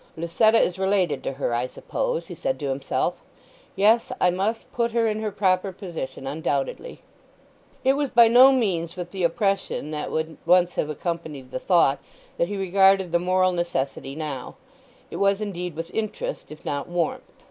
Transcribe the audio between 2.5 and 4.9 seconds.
to himself. "Yes, I must